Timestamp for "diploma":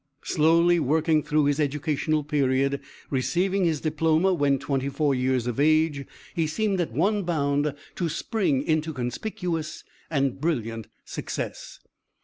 3.81-4.33